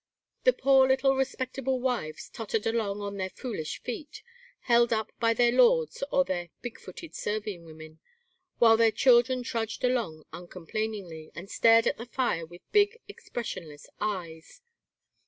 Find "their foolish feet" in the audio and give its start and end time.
3.17-4.23